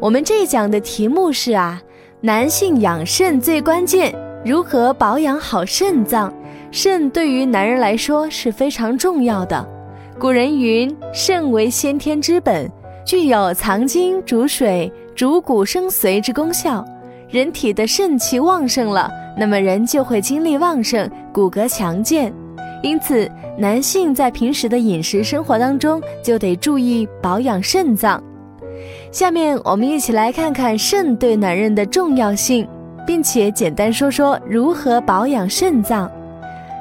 [0.00, 1.78] 我们这一讲的题目是啊，
[2.22, 6.32] 男性养肾最关键，如何保养好肾脏？
[6.70, 9.68] 肾对于男人来说是非常重要的。
[10.18, 12.66] 古人云：“肾为先天之本，
[13.04, 16.82] 具有藏精、主水、主骨生髓之功效。
[17.28, 22.32] 人体的肾气旺盛了，那么人就会精力旺盛，骨骼强健。
[22.82, 28.22] 因此，男性在平时的饮食生活当中就得注意保养肾脏。”
[29.12, 32.66] 下面我们一起来看看肾对男人的重要性，
[33.04, 36.08] 并且简单说说如何保养肾脏。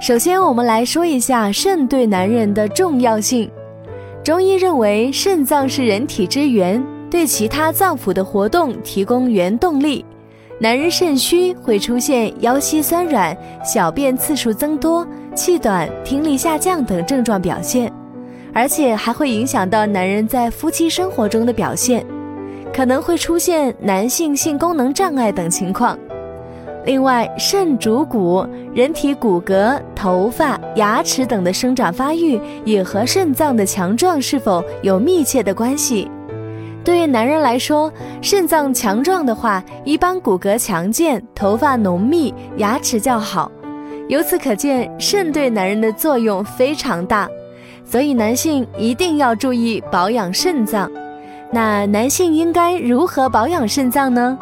[0.00, 3.50] 首先，我们来说一下肾对男人的重要性。
[4.22, 10.02] 中医认为，肾脏是人体之源，对其他脏腑的活动提供原动力。
[10.58, 17.92] 男人肾虚会出现腰膝酸软、小便次数增多、气短、听力下降等症状表现，
[18.54, 22.02] 而且还会影响到男人在夫妻生活中的表现。
[22.74, 25.96] 可能会出现男性性功能障碍等情况。
[26.84, 28.44] 另外，肾主骨，
[28.74, 36.10] 人体骨骼、头发、牙齿等的生长发育也和肾脏的强壮是否有密切的关系。
[36.84, 43.50] 对于男人来说，肾脏强壮的话，一般骨骼强健、头发浓密、牙齿较好。
[44.08, 47.26] 由此可见，肾对男人的作用非常大，
[47.86, 50.90] 所以男性一定要注意保养肾脏。
[51.54, 54.36] 那男性应该如何保养肾脏呢？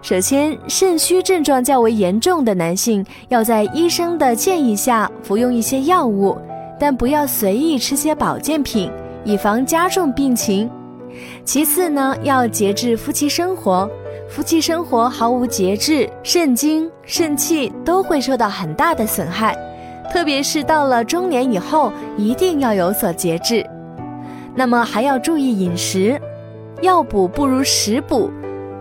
[0.00, 6.34] 首先，肾虚症状较为严重的男性要在医生的建议下服用一些药物，
[6.80, 8.90] 但不要随意吃些保健品，
[9.24, 10.70] 以防加重病情。
[11.44, 13.86] 其次呢，要节制夫妻生活，
[14.26, 19.54] 夫妻生活毫无节制，肾精、肾气都会受到很大的损害，
[20.10, 23.62] 特别是到了中年以后，一定要有所节制。
[24.54, 26.18] 那么还要注意饮食。
[26.82, 28.30] 药补不如食补，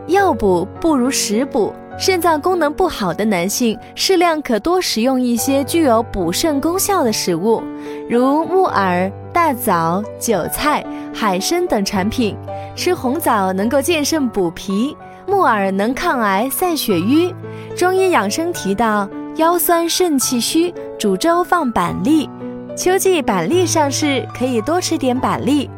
[0.07, 1.73] 药补不如食补。
[1.95, 7.61] 肾脏功能不好的男性，适量可多食用一些具有补肾功效的食物，
[8.09, 10.83] 如木耳、大枣、韭菜、
[11.13, 12.35] 海参等产品。
[12.75, 17.33] 吃红枣能够健肾补脾，木耳能抗癌散血瘀。
[17.75, 22.27] 中医养生提到，腰酸肾气虚，煮粥放板栗。
[22.75, 25.69] 秋季板栗上市，可以多吃点板栗。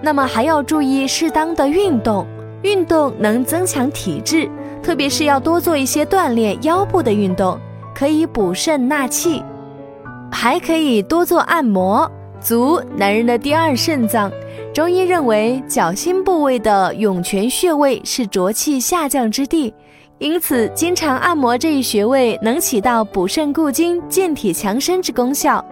[0.00, 2.26] 那么还要注意适当的运动，
[2.62, 4.48] 运动能增强体质，
[4.82, 7.58] 特别是要多做一些锻炼腰部的运动，
[7.94, 9.42] 可以补肾纳气，
[10.30, 12.10] 还可以多做按摩。
[12.40, 14.30] 足，男人的第二肾脏，
[14.72, 19.74] 中医认为脚心部位的涌泉穴位是浊气下降之地，
[20.18, 25.64] 因此经常按摩这一穴位，能起到补肾固精、健体强身之功效。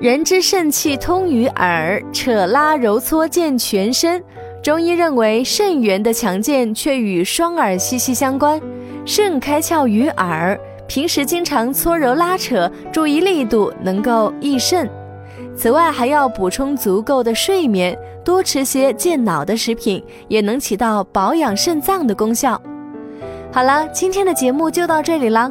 [0.00, 4.22] 人之肾气通于耳，扯拉揉搓健全身。
[4.62, 8.58] 中医认为，肾源的强健却与双耳息息相关。
[9.04, 14.88] 肾开窍于耳，平时经常搓揉拉扯，注意力度，能够益肾。
[15.54, 17.94] 此外，还要补充足够的睡眠，
[18.24, 22.58] 多吃些健脑的食品，也能起到保养肾脏的功效。
[23.52, 25.50] 好了，今天的节目就到这里了。